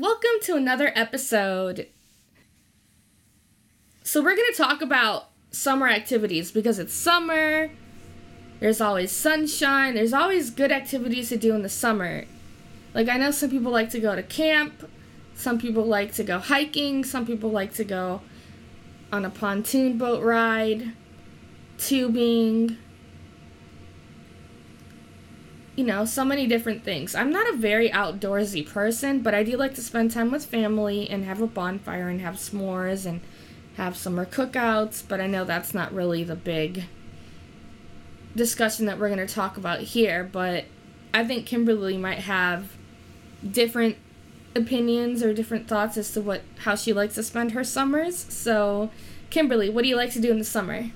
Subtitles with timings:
[0.00, 1.86] welcome to another episode.
[4.02, 7.70] So, we're going to talk about summer activities because it's summer.
[8.60, 9.94] There's always sunshine.
[9.94, 12.24] There's always good activities to do in the summer.
[12.94, 14.88] Like, I know some people like to go to camp,
[15.34, 18.22] some people like to go hiking, some people like to go
[19.12, 20.94] on a pontoon boat ride,
[21.76, 22.78] tubing,
[25.80, 27.14] you know, so many different things.
[27.14, 31.08] I'm not a very outdoorsy person, but I do like to spend time with family
[31.08, 33.22] and have a bonfire and have s'mores and
[33.76, 36.84] have summer cookouts, but I know that's not really the big
[38.36, 40.66] discussion that we're going to talk about here, but
[41.14, 42.76] I think Kimberly might have
[43.50, 43.96] different
[44.54, 48.26] opinions or different thoughts as to what how she likes to spend her summers.
[48.28, 48.90] So,
[49.30, 50.90] Kimberly, what do you like to do in the summer?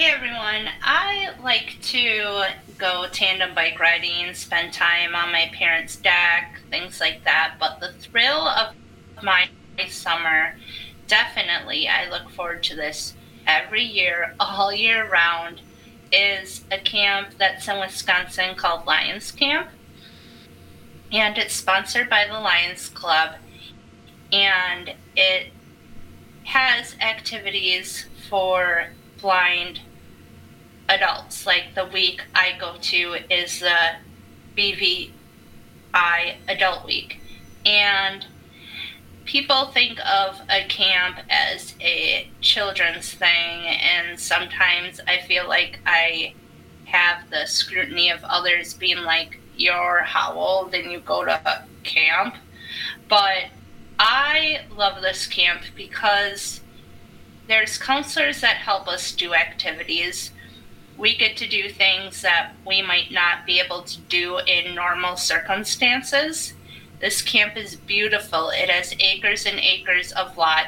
[0.00, 2.44] Hey everyone, I like to
[2.78, 7.56] go tandem bike riding, spend time on my parents' deck, things like that.
[7.60, 8.74] But the thrill of
[9.22, 9.50] my
[9.90, 10.56] summer,
[11.06, 13.12] definitely, I look forward to this
[13.46, 15.60] every year, all year round,
[16.10, 19.68] is a camp that's in Wisconsin called Lions Camp.
[21.12, 23.34] And it's sponsored by the Lions Club.
[24.32, 25.48] And it
[26.44, 28.86] has activities for
[29.20, 29.80] blind
[30.90, 31.46] adults.
[31.46, 33.96] Like the week I go to is the
[34.56, 35.10] BVI
[36.48, 37.20] Adult Week.
[37.64, 38.26] And
[39.24, 43.28] people think of a camp as a children's thing,
[43.66, 46.34] and sometimes I feel like I
[46.86, 52.34] have the scrutiny of others being like, You're how old and you go to camp?
[53.08, 53.46] But
[53.98, 56.60] I love this camp because
[57.46, 60.30] there's counselors that help us do activities
[60.98, 65.16] we get to do things that we might not be able to do in normal
[65.16, 66.52] circumstances.
[67.00, 68.50] This camp is beautiful.
[68.50, 70.66] It has acres and acres of lot.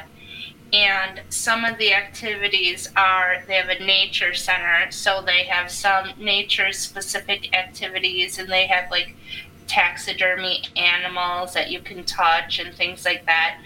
[0.73, 6.13] And some of the activities are they have a nature center, so they have some
[6.17, 9.15] nature specific activities, and they have like
[9.67, 13.59] taxidermy animals that you can touch and things like that.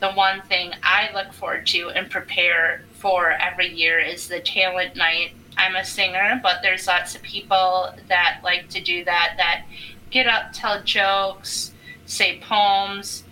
[0.00, 4.96] The one thing I look forward to and prepare for every year is the talent
[4.96, 9.64] night I'm a singer, but there's lots of people that like to do that, that
[10.10, 11.72] get up, tell jokes,
[12.06, 13.24] say poems,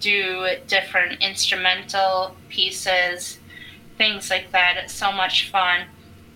[0.00, 3.38] do different instrumental pieces,
[3.96, 4.76] things like that.
[4.76, 5.86] It's so much fun.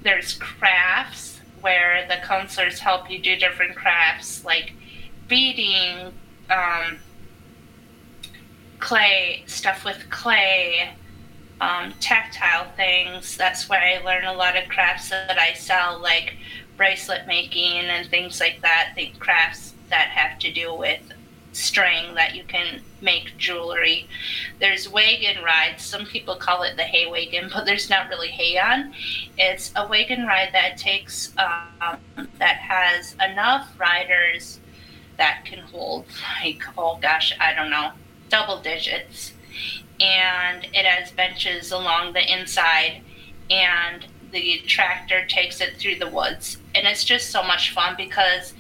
[0.03, 4.73] There's crafts where the counselors help you do different crafts like
[5.29, 6.13] beading,
[6.51, 6.99] um,
[8.81, 10.91] clay, stuff with clay,
[11.63, 13.37] um, tactile things.
[13.37, 16.35] That's where I learn a lot of crafts that I sell, like
[16.77, 18.95] bracelet making and things like that.
[18.97, 21.01] The crafts that have to do with
[21.53, 24.09] string that you can make jewelry.
[24.59, 25.85] There's wagon rides.
[25.85, 28.93] Some people call it the hay wagon, but there's not really hay on.
[29.39, 34.59] It's a wagon ride that takes um, that has enough riders
[35.17, 36.07] that can hold
[36.43, 37.93] like oh gosh, I don't know,
[38.31, 39.33] double digits
[40.01, 43.03] and it has benches along the inside
[43.51, 46.57] and the tractor takes it through the woods.
[46.75, 48.55] And it's just so much fun because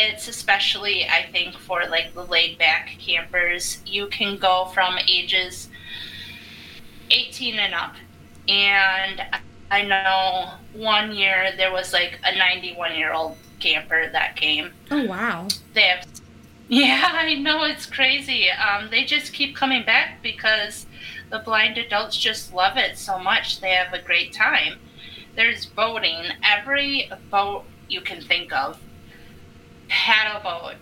[0.00, 3.78] it's especially i think for like the laid back campers.
[3.84, 5.68] You can go from ages
[7.10, 7.94] 18 and up.
[8.48, 9.22] And
[9.70, 14.72] i know one year there was like a 91 year old camper that came.
[14.90, 15.48] Oh wow.
[15.74, 16.06] They have
[16.68, 18.50] yeah, I know it's crazy.
[18.50, 20.86] Um, they just keep coming back because
[21.30, 23.60] the blind adults just love it so much.
[23.60, 24.78] They have a great time.
[25.34, 28.80] There's boating, every boat you can think of
[29.88, 30.74] paddle boat,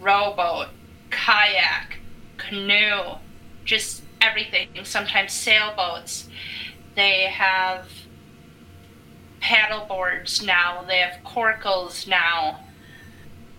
[0.00, 0.68] rowboat,
[1.10, 1.98] kayak,
[2.36, 3.16] canoe,
[3.64, 4.68] just everything.
[4.84, 6.28] Sometimes sailboats.
[6.94, 7.88] They have
[9.40, 12.60] paddle boards now, they have corkles now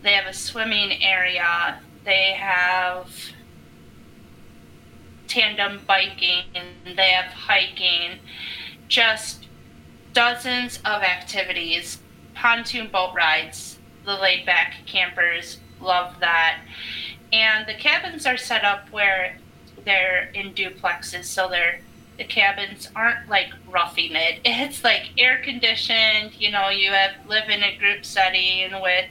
[0.02, 1.80] they have a swimming area.
[2.06, 3.14] They have
[5.28, 6.46] tandem biking.
[6.86, 8.20] They have hiking.
[8.88, 9.48] Just
[10.14, 12.00] dozens of activities.
[12.34, 13.80] Pontoon boat rides.
[14.06, 16.62] The laid back campers love that.
[17.32, 19.38] And the cabins are set up where
[19.86, 21.82] they're in duplexes, so they're
[22.20, 24.42] the cabins aren't like roughing it.
[24.44, 26.34] It's like air conditioned.
[26.38, 29.06] You know, you have live in a group setting with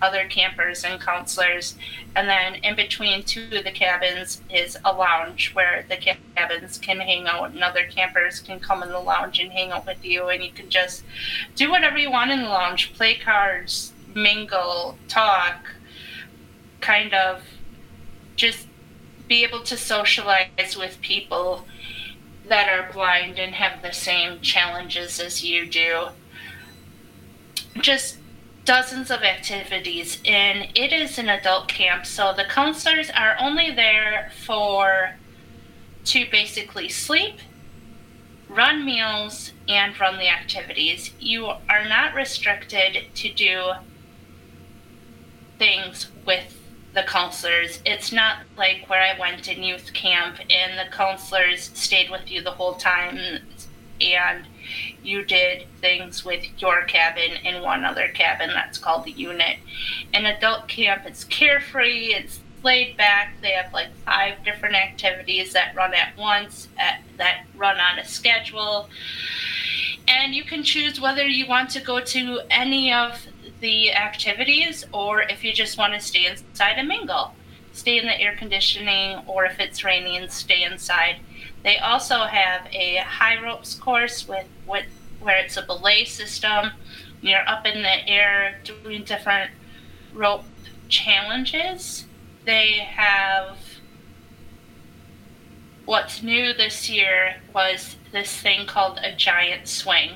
[0.00, 1.76] other campers and counselors,
[2.14, 7.00] and then in between two of the cabins is a lounge where the cabins can
[7.00, 10.28] hang out, and other campers can come in the lounge and hang out with you,
[10.28, 11.02] and you can just
[11.56, 15.74] do whatever you want in the lounge, play cards, mingle, talk,
[16.80, 17.42] kind of
[18.36, 18.68] just
[19.26, 21.66] be able to socialize with people
[22.48, 26.08] that are blind and have the same challenges as you do.
[27.80, 28.18] Just
[28.64, 34.30] dozens of activities, and it is an adult camp, so the counselors are only there
[34.44, 35.16] for
[36.04, 37.38] to basically sleep,
[38.48, 41.12] run meals, and run the activities.
[41.18, 43.72] You are not restricted to do
[45.58, 46.63] things with
[46.94, 47.80] the counselors.
[47.84, 52.42] It's not like where I went in youth camp and the counselors stayed with you
[52.42, 53.18] the whole time
[54.00, 54.46] and
[55.02, 59.58] you did things with your cabin and one other cabin that's called the unit.
[60.12, 63.34] In adult camp, it's carefree, it's laid back.
[63.42, 68.04] They have like five different activities that run at once, at, that run on a
[68.04, 68.88] schedule.
[70.08, 73.26] And you can choose whether you want to go to any of
[73.64, 77.32] the activities or if you just want to stay inside and mingle.
[77.72, 81.16] Stay in the air conditioning, or if it's raining, stay inside.
[81.62, 84.84] They also have a high ropes course with, with
[85.18, 86.72] where it's a belay system.
[87.22, 89.50] You're up in the air doing different
[90.12, 90.44] rope
[90.90, 92.04] challenges.
[92.44, 93.56] They have
[95.86, 100.10] what's new this year was this thing called a giant swing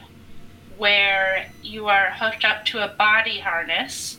[0.78, 4.18] where you are hooked up to a body harness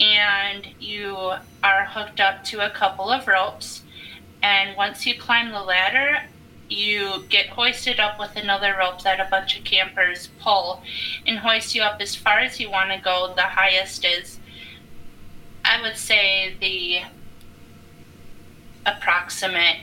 [0.00, 1.16] and you
[1.62, 3.82] are hooked up to a couple of ropes.
[4.42, 6.22] And once you climb the ladder,
[6.68, 10.82] you get hoisted up with another rope that a bunch of campers pull
[11.26, 13.32] and hoist you up as far as you want to go.
[13.34, 14.38] The highest is,
[15.64, 17.00] I would say, the
[18.84, 19.78] approximate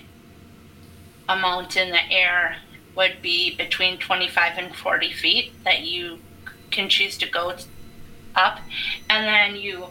[1.27, 2.57] amount in the air
[2.95, 6.19] would be between 25 and 40 feet that you
[6.71, 7.55] can choose to go
[8.35, 8.59] up.
[9.09, 9.87] And then you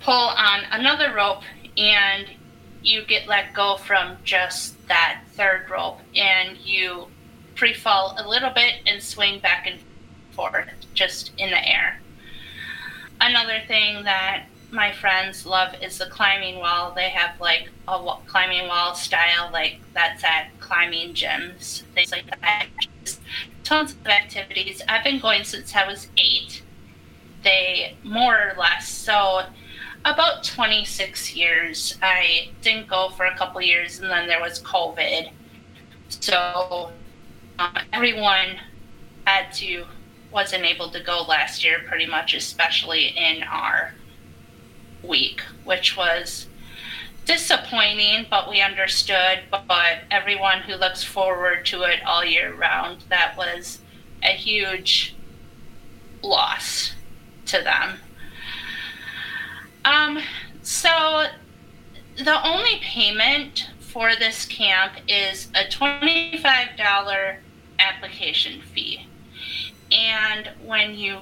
[0.00, 1.42] pull on another rope
[1.76, 2.26] and
[2.82, 7.06] you get let go from just that third rope and you
[7.56, 9.80] free fall a little bit and swing back and
[10.32, 12.00] forth just in the air.
[13.20, 16.92] Another thing that my friends love is the climbing wall.
[16.94, 22.66] They have like a climbing wall style, like that's at climbing gyms, things like that.
[23.04, 23.20] Just
[23.62, 24.82] tons of activities.
[24.88, 26.62] I've been going since I was eight.
[27.42, 28.88] They more or less.
[28.88, 29.42] So
[30.04, 31.98] about 26 years.
[32.02, 35.30] I didn't go for a couple years, and then there was COVID.
[36.08, 36.90] So
[37.58, 38.58] um, everyone
[39.26, 39.84] had to
[40.30, 43.94] wasn't able to go last year, pretty much, especially in our
[45.02, 46.48] week, which was
[47.24, 49.40] disappointing, but we understood.
[49.50, 53.80] But everyone who looks forward to it all year round, that was
[54.22, 55.14] a huge
[56.22, 56.94] loss
[57.46, 57.98] to them.
[59.84, 60.18] Um,
[60.62, 61.26] so
[62.16, 67.36] the only payment for this camp is a $25
[67.78, 69.06] application fee.
[69.92, 71.20] And when you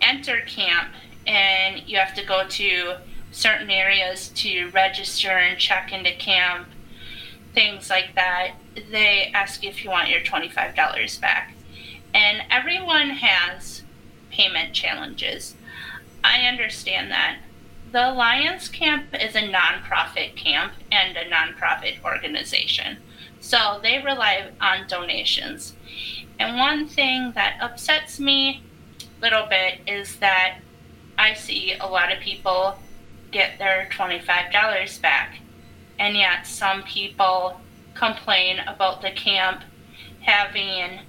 [0.00, 0.88] enter camp
[1.26, 2.96] and you have to go to
[3.34, 6.68] certain areas to register and check into camp,
[7.52, 8.52] things like that,
[8.90, 11.52] they ask if you want your $25 back.
[12.14, 13.82] And everyone has
[14.30, 15.56] payment challenges.
[16.22, 17.38] I understand that.
[17.90, 22.98] The Lions Camp is a nonprofit camp and a nonprofit organization.
[23.40, 25.74] So they rely on donations.
[26.38, 28.62] And one thing that upsets me
[29.00, 30.58] a little bit is that
[31.18, 32.78] I see a lot of people
[33.34, 35.40] get their $25 back.
[35.98, 37.60] And yet some people
[37.94, 39.62] complain about the camp
[40.20, 41.00] having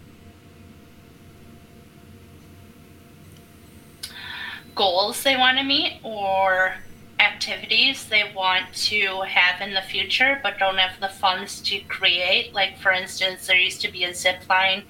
[4.76, 6.76] goals they want to meet or
[7.20, 12.54] activities they want to have in the future but don't have the funds to create.
[12.54, 14.84] Like, for instance, there used to be a zip line.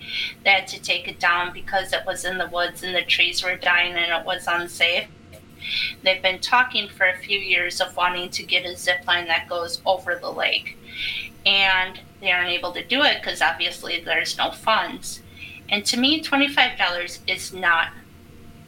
[0.43, 3.43] They had to take it down because it was in the woods and the trees
[3.43, 5.07] were dying and it was unsafe.
[6.03, 9.49] They've been talking for a few years of wanting to get a zip line that
[9.49, 10.77] goes over the lake.
[11.45, 15.21] And they aren't able to do it because obviously there's no funds.
[15.69, 17.89] And to me, $25 is not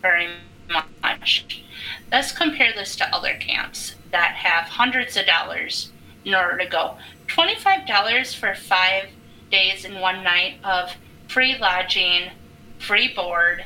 [0.02, 0.30] very
[0.70, 1.64] much.
[2.12, 5.92] Let's compare this to other camps that have hundreds of dollars
[6.26, 6.98] in order to go.
[7.28, 9.10] $25 for five
[9.52, 10.96] days and one night of
[11.28, 12.32] free lodging,
[12.80, 13.66] free board,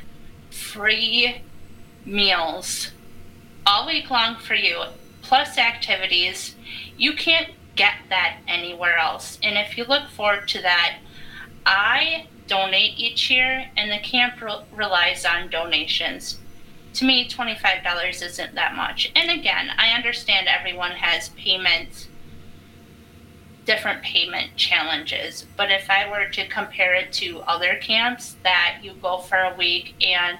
[0.50, 1.42] free
[2.06, 2.92] meals
[3.66, 4.84] all week long for you,
[5.22, 6.56] plus activities.
[6.98, 9.40] You can't get that anywhere else.
[9.42, 11.00] And if you look forward to that,
[11.66, 16.38] I donate each year, and the camp re- relies on donations
[16.96, 19.12] to me, $25 isn't that much.
[19.16, 22.08] And again, I understand everyone has payment,
[23.66, 25.46] different payment challenges.
[25.56, 29.56] But if I were to compare it to other camps that you go for a
[29.56, 30.38] week and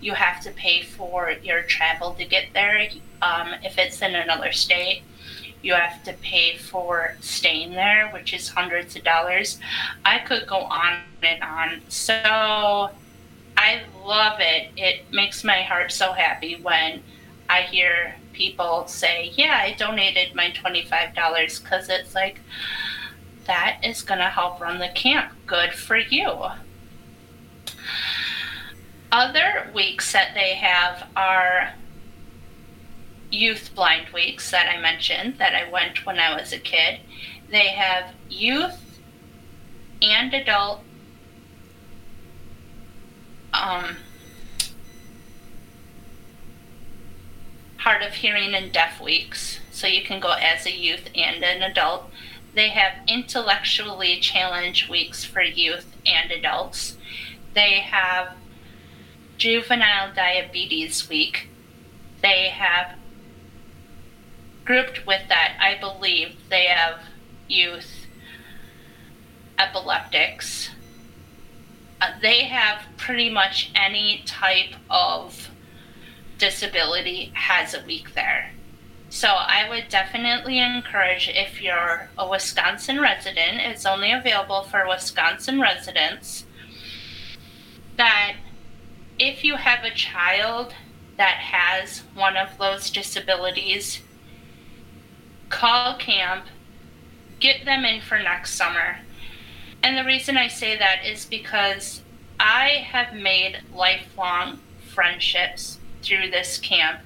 [0.00, 2.88] you have to pay for your travel to get there,
[3.22, 5.02] um, if it's in another state,
[5.62, 9.58] you have to pay for staying there, which is hundreds of dollars.
[10.04, 11.80] I could go on and on.
[11.88, 12.90] So
[13.56, 14.70] I love it.
[14.76, 17.02] It makes my heart so happy when
[17.48, 22.40] I hear people say, Yeah, I donated my $25 because it's like,
[23.46, 25.32] that is going to help run the camp.
[25.46, 26.46] Good for you.
[29.16, 31.72] Other weeks that they have are
[33.30, 37.00] youth blind weeks that I mentioned that I went when I was a kid.
[37.50, 39.00] They have youth
[40.02, 40.82] and adult
[43.54, 43.96] um,
[47.78, 49.60] hard of hearing and deaf weeks.
[49.70, 52.10] So you can go as a youth and an adult.
[52.52, 56.98] They have intellectually challenged weeks for youth and adults.
[57.54, 58.36] They have
[59.36, 61.48] juvenile diabetes week.
[62.22, 62.98] They have
[64.64, 67.00] grouped with that, I believe, they have
[67.48, 68.06] youth
[69.58, 70.70] epileptics
[72.00, 75.50] uh, they have pretty much any type of
[76.38, 78.52] disability has a week there.
[79.08, 85.60] So I would definitely encourage if you're a Wisconsin resident, it's only available for Wisconsin
[85.60, 86.44] residents,
[87.96, 88.34] that
[89.18, 90.74] if you have a child
[91.16, 94.02] that has one of those disabilities,
[95.48, 96.44] call camp,
[97.40, 98.98] get them in for next summer
[99.86, 102.02] and the reason I say that is because
[102.40, 104.58] I have made lifelong
[104.92, 107.02] friendships through this camp.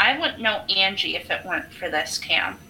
[0.00, 2.60] I wouldn't know Angie if it weren't for this camp.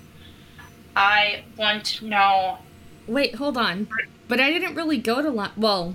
[0.96, 2.58] I wouldn't know.
[3.06, 3.86] Wait, hold on.
[4.26, 5.94] But I didn't really go to well.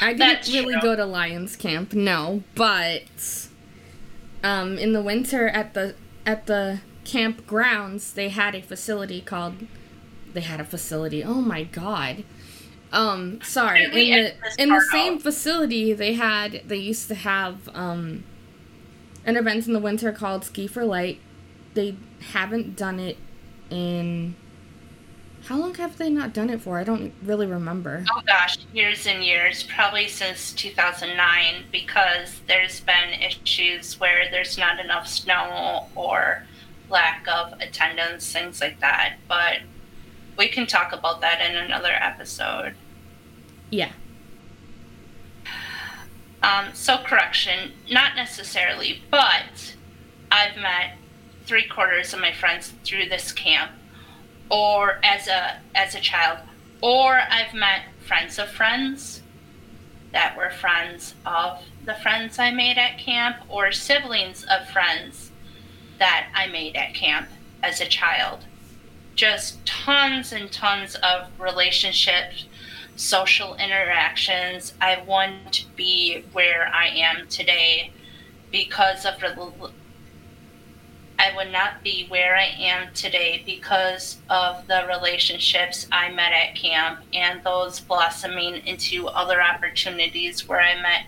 [0.00, 2.42] I didn't really go to Lions camp, no.
[2.54, 3.48] But
[4.42, 9.66] um, in the winter at the at the camp grounds, they had a facility called
[10.32, 11.24] they had a facility.
[11.24, 12.24] Oh my god.
[12.92, 13.84] Um, sorry.
[13.84, 18.24] In the in the same facility, they had they used to have um
[19.24, 21.20] an event in the winter called Ski for Light.
[21.74, 21.96] They
[22.32, 23.18] haven't done it
[23.70, 24.36] in
[25.46, 26.78] how long have they not done it for?
[26.78, 28.04] I don't really remember.
[28.10, 34.80] Oh gosh, years and years, probably since 2009 because there's been issues where there's not
[34.80, 36.44] enough snow or
[36.90, 39.16] lack of attendance, things like that.
[39.28, 39.58] But
[40.36, 42.74] we can talk about that in another episode.
[43.70, 43.92] Yeah.
[46.42, 49.74] Um, so correction, not necessarily, but
[50.30, 50.96] I've met
[51.44, 53.72] three quarters of my friends through this camp,
[54.50, 56.38] or as a as a child,
[56.80, 59.22] or I've met friends of friends
[60.12, 65.30] that were friends of the friends I made at camp, or siblings of friends
[65.98, 67.28] that I made at camp
[67.62, 68.44] as a child
[69.16, 72.44] just tons and tons of relationships,
[72.94, 74.74] social interactions.
[74.80, 77.90] I want to be where I am today
[78.52, 79.70] because of the.
[81.18, 86.54] I would not be where I am today because of the relationships I met at
[86.56, 91.06] camp and those blossoming into other opportunities where I met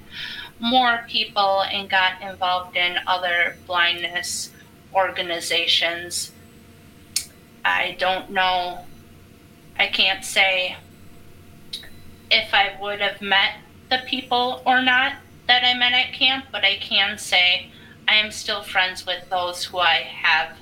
[0.60, 4.50] more people and got involved in other blindness
[4.94, 6.32] organizations
[7.68, 8.86] I don't know.
[9.78, 10.76] I can't say
[12.30, 13.56] if I would have met
[13.90, 15.14] the people or not
[15.46, 17.70] that I met at camp, but I can say
[18.08, 20.56] I am still friends with those who I have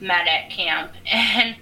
[0.00, 0.92] met at camp.
[1.12, 1.56] And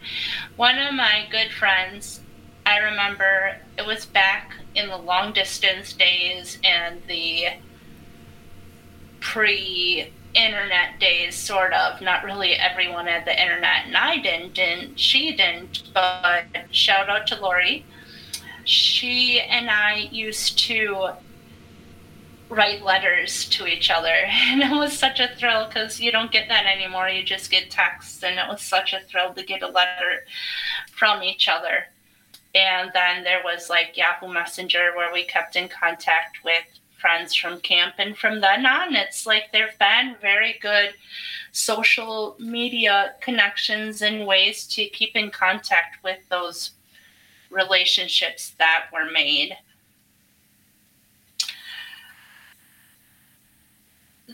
[0.57, 2.21] one of my good friends,
[2.65, 7.49] I remember it was back in the long distance days and the
[9.21, 12.01] pre internet days, sort of.
[12.01, 15.83] Not really everyone had the internet, and I didn't, and she didn't.
[15.93, 17.85] But shout out to Lori.
[18.65, 21.11] She and I used to
[22.55, 26.49] write letters to each other, and it was such a thrill because you don't get
[26.49, 27.09] that anymore.
[27.09, 30.25] You just get texts, and it was such a thrill to get a letter
[30.93, 31.87] from each other.
[32.55, 36.65] And then there was like Yahoo Messenger where we kept in contact with
[37.03, 37.95] friends from camp.
[37.99, 40.95] And from then on, it's like there've been very good
[41.51, 46.73] social media connections and ways to keep in contact with those
[47.51, 49.57] relationships that were made.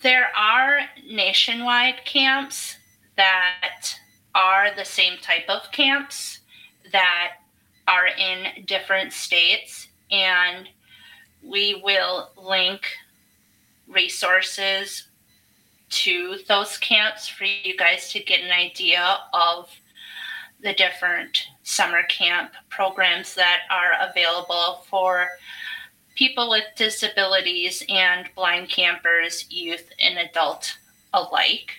[0.03, 2.77] There are nationwide camps
[3.17, 3.95] that
[4.35, 6.41] are the same type of camps
[6.93, 7.35] that
[7.87, 10.69] are in different states, and
[11.43, 12.83] we will link
[13.89, 15.09] resources
[15.91, 19.69] to those camps for you guys to get an idea of
[20.61, 25.29] the different summer camp programs that are available for
[26.19, 30.77] people with disabilities and blind campers, youth, and adult
[31.15, 31.71] alike.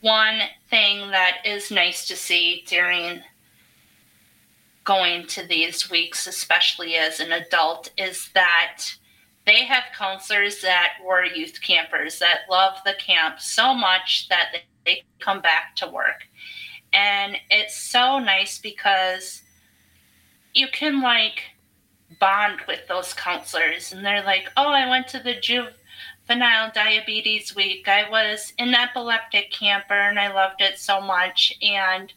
[0.00, 3.22] One thing that is nice to see during
[4.82, 8.82] going to these weeks, especially as an adult, is that
[9.46, 14.52] they have counselors that were youth campers that love the camp so much that
[14.84, 16.26] they come back to work.
[16.92, 19.42] And it's so nice because
[20.54, 21.42] you can like
[22.18, 27.88] bond with those counselors and they're like, "Oh, I went to the juvenile diabetes week.
[27.88, 32.12] I was an epileptic camper and I loved it so much." And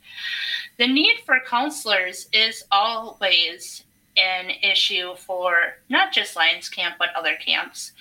[0.77, 3.83] the need for counselors is always
[4.17, 7.91] an issue for not just Lions Camp but other camps.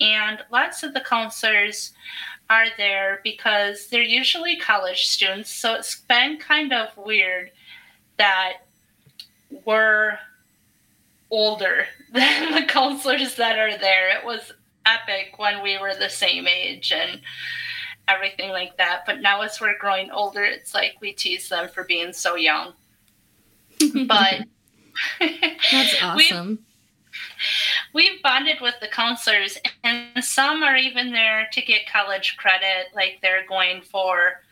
[0.00, 1.92] And lots of the counselors
[2.50, 5.50] are there because they're usually college students.
[5.50, 7.50] So it's been kind of weird
[8.16, 8.64] that
[9.64, 10.18] we're
[11.34, 14.16] older than the counselors that are there.
[14.16, 14.52] It was
[14.86, 17.20] epic when we were the same age and
[18.06, 19.02] everything like that.
[19.06, 22.72] But now as we're growing older, it's like we tease them for being so young.
[24.06, 24.44] But
[25.20, 26.64] that's awesome.
[27.92, 32.94] We've, we've bonded with the counselors, and some are even there to get college credit,
[32.94, 34.42] like they're going for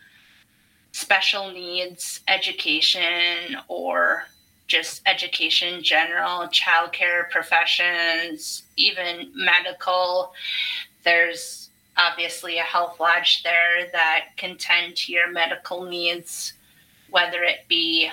[0.90, 4.26] special needs education or
[4.72, 10.32] just education in general, childcare professions, even medical.
[11.04, 16.54] There's obviously a health lodge there that can tend to your medical needs,
[17.10, 18.10] whether it be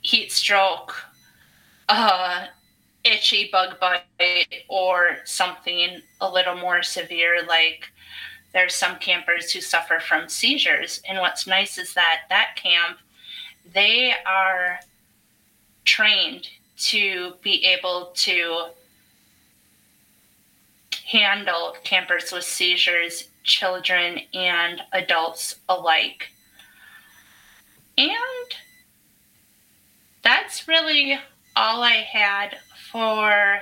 [0.00, 0.94] heat stroke,
[1.90, 2.46] uh,
[3.04, 7.92] itchy bug bite, or something a little more severe like
[8.54, 11.02] there's some campers who suffer from seizures.
[11.06, 12.98] And what's nice is that that camp,
[13.72, 14.80] they are
[15.84, 18.68] trained to be able to
[21.06, 26.28] handle campers with seizures, children and adults alike.
[27.98, 28.08] And
[30.22, 31.18] that's really
[31.56, 32.58] all I had
[32.90, 33.60] for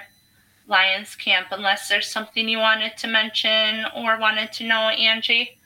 [0.66, 5.58] Lions Camp, unless there's something you wanted to mention or wanted to know, Angie.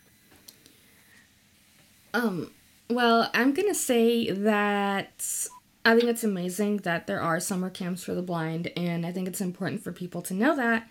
[2.14, 2.52] Um,
[2.88, 5.48] well, I'm gonna say that
[5.84, 9.26] I think it's amazing that there are summer camps for the blind, and I think
[9.26, 10.88] it's important for people to know that.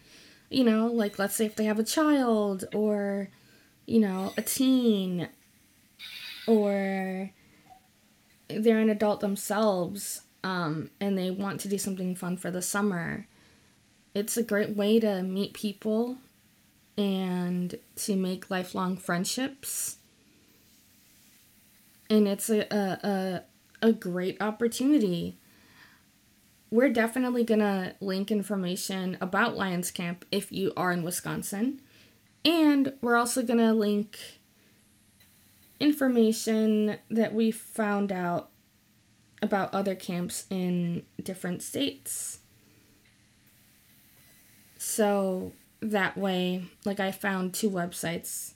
[0.49, 3.29] You know, like let's say if they have a child or,
[3.85, 5.29] you know, a teen
[6.45, 7.31] or
[8.49, 13.27] they're an adult themselves um, and they want to do something fun for the summer.
[14.13, 16.17] It's a great way to meet people
[16.97, 19.97] and to make lifelong friendships.
[22.09, 23.43] And it's a, a, a
[23.81, 25.37] a great opportunity.
[26.69, 31.81] We're definitely going to link information about Lions Camp if you are in Wisconsin.
[32.45, 34.17] And we're also going to link
[35.79, 38.49] information that we found out
[39.41, 42.39] about other camps in different states.
[44.77, 48.53] So that way, like I found two websites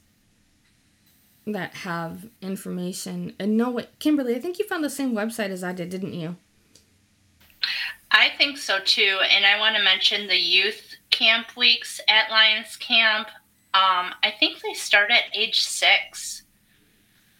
[1.48, 5.64] that have information and know what Kimberly, I think you found the same website as
[5.64, 6.36] I did, didn't you?
[8.12, 9.20] I think so too.
[9.30, 13.28] And I want to mention the youth camp weeks at Lions Camp.
[13.74, 16.44] Um, I think they start at age six.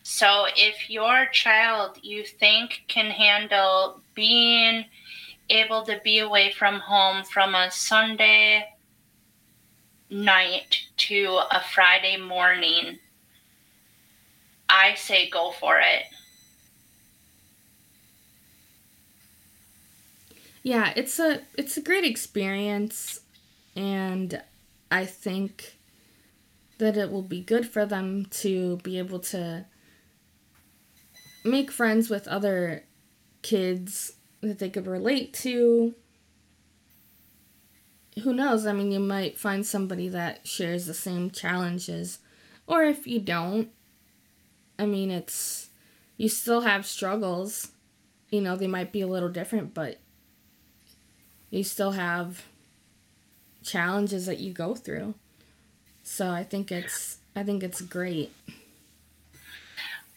[0.04, 4.86] So if your child you think can handle being
[5.50, 8.66] able to be away from home from a Sunday
[10.10, 13.00] night to a Friday morning
[14.70, 16.04] I say go for it.
[20.64, 23.20] Yeah, it's a it's a great experience
[23.76, 24.42] and
[24.90, 25.78] I think
[26.78, 29.66] that it will be good for them to be able to
[31.44, 32.84] make friends with other
[33.42, 35.94] kids that they could relate to.
[38.24, 38.66] Who knows?
[38.66, 42.20] I mean, you might find somebody that shares the same challenges.
[42.66, 43.70] Or if you don't,
[44.78, 45.70] I mean, it's
[46.18, 47.72] you still have struggles.
[48.30, 50.00] You know, they might be a little different, but
[51.50, 52.44] you still have
[53.64, 55.16] challenges that you go through.
[56.04, 58.32] So I think it's I think it's great.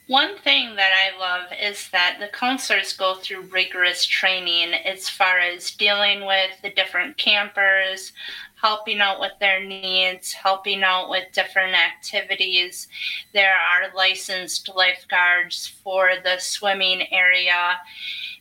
[0.07, 5.39] One thing that I love is that the counselors go through rigorous training as far
[5.39, 8.13] as dealing with the different campers,
[8.61, 12.89] helping out with their needs, helping out with different activities.
[13.33, 17.79] There are licensed lifeguards for the swimming area.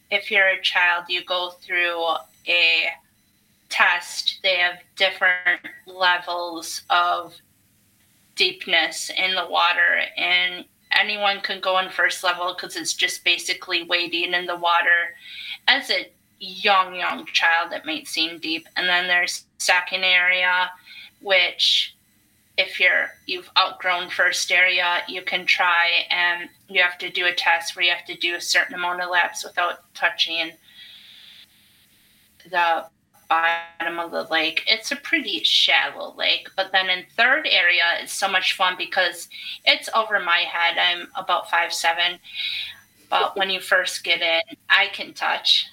[0.10, 2.04] If you're a child, you go through
[2.48, 2.88] a
[3.70, 4.40] test.
[4.42, 7.36] They have different levels of
[8.36, 13.84] deepness in the water, and anyone can go in first level because it's just basically
[13.84, 15.16] wading in the water.
[15.68, 18.68] As a young, young child, it might seem deep.
[18.76, 20.70] And then there's second area,
[21.22, 21.96] which
[22.58, 27.34] if you're you've outgrown first area, you can try and you have to do a
[27.34, 30.52] test where you have to do a certain amount of laps without touching
[32.50, 32.86] the
[33.30, 34.64] bottom of the lake.
[34.68, 39.30] It's a pretty shallow lake, but then in third area it's so much fun because
[39.66, 40.78] it's over my head.
[40.80, 42.20] I'm about five seven,
[43.10, 45.68] but when you first get in, I can touch.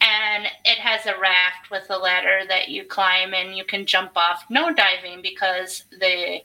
[0.00, 4.12] And it has a raft with a ladder that you climb and you can jump
[4.16, 4.44] off.
[4.50, 6.44] No diving because they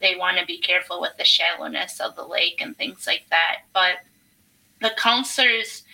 [0.00, 3.62] they want to be careful with the shallowness of the lake and things like that.
[3.72, 3.96] But
[4.80, 5.84] the counselors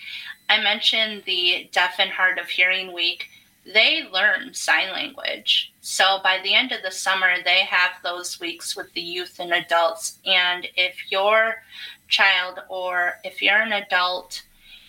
[0.49, 3.29] I mentioned the Deaf and Hard of Hearing Week
[3.73, 5.73] they learn sign language.
[5.81, 9.53] So by the end of the summer, they have those weeks with the youth and
[9.53, 10.19] adults.
[10.25, 11.57] And if your
[12.09, 14.43] child or if you're an adult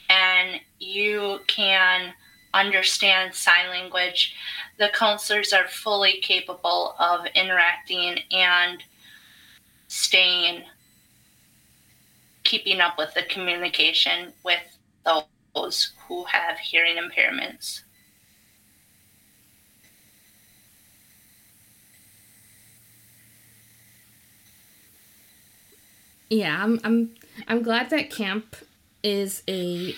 [0.10, 2.14] and you can
[2.54, 4.36] understand sign language,
[4.78, 8.84] the counselors are fully capable of interacting and
[9.88, 10.64] staying,
[12.44, 17.82] keeping up with the communication with those who have hearing impairments.
[26.30, 27.16] Yeah, I'm I'm
[27.48, 28.56] I'm glad that camp
[29.04, 29.96] is a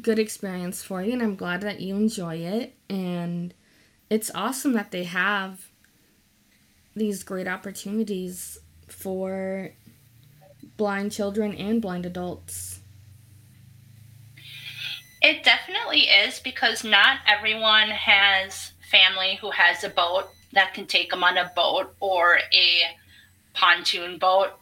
[0.00, 3.52] good experience for you and I'm glad that you enjoy it and
[4.10, 5.68] it's awesome that they have
[6.94, 9.70] these great opportunities for
[10.76, 12.80] blind children and blind adults.
[15.20, 21.10] It definitely is because not everyone has family who has a boat that can take
[21.10, 22.82] them on a boat or a
[23.52, 24.52] pontoon boat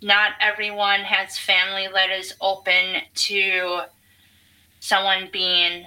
[0.00, 3.80] not everyone has family that is open to
[4.80, 5.86] someone being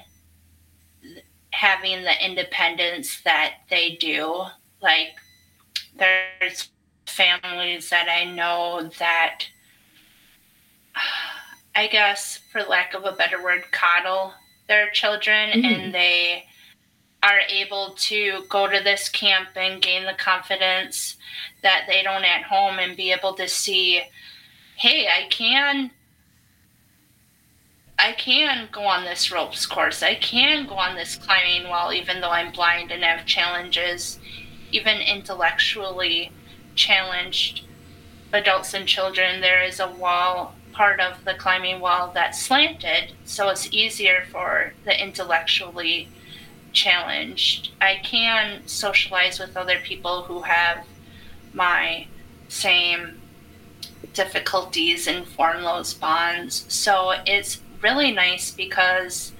[1.51, 4.43] having the independence that they do.
[4.81, 5.15] Like
[5.97, 6.69] there's
[7.05, 9.45] families that I know that
[11.75, 14.33] I guess for lack of a better word coddle
[14.67, 15.65] their children mm-hmm.
[15.65, 16.45] and they
[17.23, 21.17] are able to go to this camp and gain the confidence
[21.61, 24.01] that they don't at home and be able to see
[24.75, 25.91] hey i can
[27.99, 30.01] i can go on this ropes course.
[30.01, 34.19] I can go on this climbing wall even though i'm blind and have challenges
[34.71, 36.31] even intellectually
[36.75, 37.63] challenged
[38.33, 39.41] adults and children.
[39.41, 44.73] There is a wall part of the climbing wall that's slanted so it's easier for
[44.85, 46.07] the intellectually
[46.73, 47.71] challenged.
[47.79, 50.85] I can socialize with other people who have
[51.53, 52.07] my
[52.47, 53.21] same
[54.13, 56.65] difficulties and form those bonds.
[56.67, 59.31] So it's really nice because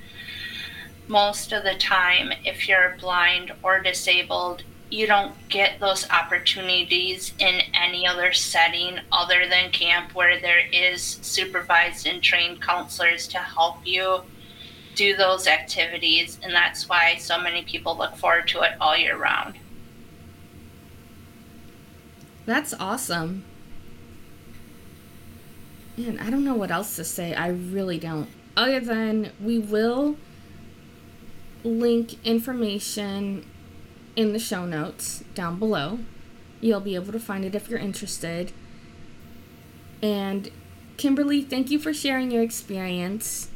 [1.07, 7.61] most of the time, if you're blind or disabled, you don't get those opportunities in
[7.73, 13.77] any other setting other than camp where there is supervised and trained counselors to help
[13.85, 14.21] you
[15.01, 19.17] do those activities, and that's why so many people look forward to it all year
[19.17, 19.55] round.
[22.45, 23.43] That's awesome.
[25.97, 27.33] Man, I don't know what else to say.
[27.33, 28.29] I really don't.
[28.55, 30.17] Other than we will
[31.63, 33.49] link information
[34.15, 35.99] in the show notes down below.
[36.59, 38.51] You'll be able to find it if you're interested.
[40.03, 40.51] And
[40.97, 43.49] Kimberly, thank you for sharing your experience.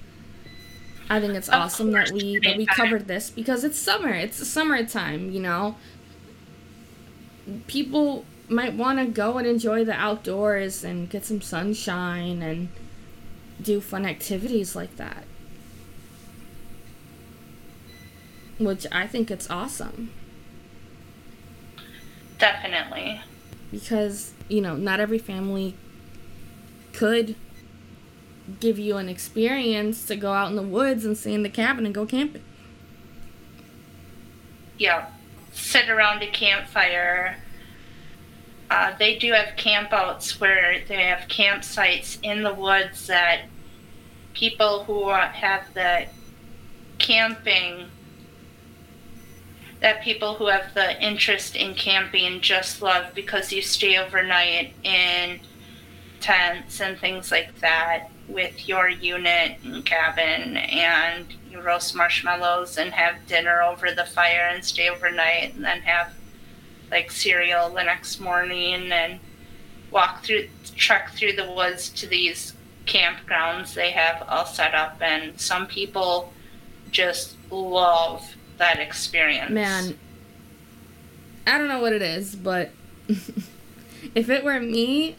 [1.10, 4.10] I think it's awesome that we that we covered this because it's summer.
[4.10, 5.76] It's the summertime, you know.
[7.68, 12.70] People might want to go and enjoy the outdoors and get some sunshine and
[13.62, 15.26] do fun activities like that.
[18.58, 20.12] Which I think it's awesome.
[22.40, 23.22] Definitely.
[23.72, 25.76] Because, you know, not every family
[26.94, 27.36] could
[28.60, 31.86] give you an experience to go out in the woods and stay in the cabin
[31.86, 32.44] and go camping.
[34.78, 35.08] Yeah.
[35.54, 37.38] Sit around a campfire,
[38.70, 43.42] uh, they do have campouts where they have campsites in the woods that
[44.34, 46.06] people who have the
[46.98, 47.88] camping
[49.82, 55.40] that people who have the interest in camping just love because you stay overnight in
[56.26, 62.92] tents and things like that with your unit and cabin and you roast marshmallows and
[62.92, 66.12] have dinner over the fire and stay overnight and then have
[66.90, 69.20] like cereal the next morning and
[69.92, 72.54] walk through trek through the woods to these
[72.88, 74.98] campgrounds they have all set up.
[75.02, 76.34] And some people
[76.90, 79.52] just love that experience.
[79.52, 79.98] Man,
[81.46, 82.72] I don't know what it is, but
[83.08, 85.18] if it were me,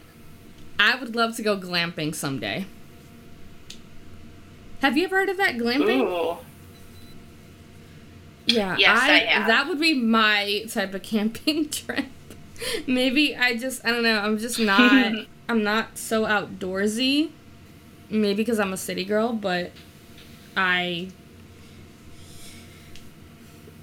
[0.79, 2.65] I would love to go glamping someday.
[4.81, 6.01] Have you ever heard of that glamping?
[6.07, 6.37] Ooh.
[8.45, 9.47] Yeah, Yes, I, I have.
[9.47, 12.05] that would be my type of camping trip.
[12.87, 15.13] Maybe I just I don't know, I'm just not
[15.49, 17.31] I'm not so outdoorsy.
[18.09, 19.71] Maybe because I'm a city girl, but
[20.55, 21.09] I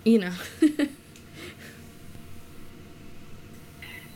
[0.04, 0.32] you know.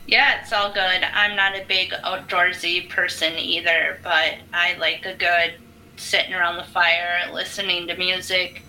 [0.09, 1.03] Yeah, it's all good.
[1.13, 5.53] I'm not a big outdoorsy person either, but I like a good
[5.97, 8.63] sitting around the fire, listening to music,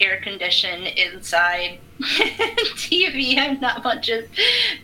[0.00, 3.36] air conditioned inside TV.
[3.38, 4.24] I'm not much of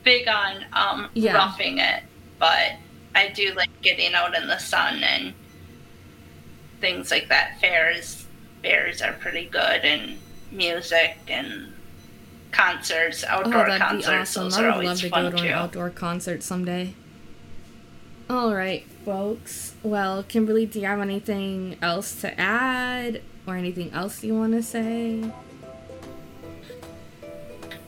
[0.02, 1.34] big on um, Yeah.
[1.34, 2.02] roughing it,
[2.40, 2.72] but
[3.14, 5.32] I do like getting out in the sun and
[6.80, 7.60] things like that.
[7.60, 8.26] Fairs,
[8.62, 10.18] fairs are pretty good, and
[10.50, 11.72] music and
[12.52, 14.08] concerts, Oh, outdoor be concerts.
[14.36, 14.44] awesome.
[14.44, 15.48] Those I are would always love to fun go to too.
[15.48, 16.94] an outdoor concert someday.
[18.28, 19.74] All right, folks.
[19.82, 24.62] Well, Kimberly, do you have anything else to add or anything else you want to
[24.62, 25.24] say?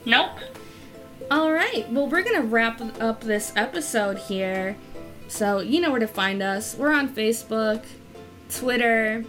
[0.04, 0.30] Nope.
[1.30, 1.88] All right.
[1.90, 4.76] Well, we're going to wrap up this episode here.
[5.28, 6.74] So, you know where to find us.
[6.76, 7.84] We're on Facebook,
[8.52, 9.24] Twitter.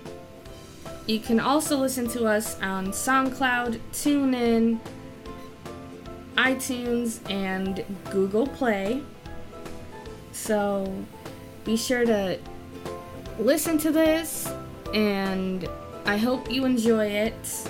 [1.05, 4.79] You can also listen to us on SoundCloud, TuneIn,
[6.35, 9.03] iTunes, and Google Play.
[10.31, 10.93] So,
[11.63, 12.39] be sure to
[13.39, 14.51] listen to this,
[14.93, 15.67] and
[16.05, 17.69] I hope you enjoy it.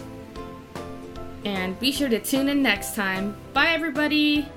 [1.45, 3.35] And be sure to tune in next time.
[3.53, 4.47] Bye, everybody.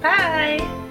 [0.00, 0.85] Bye.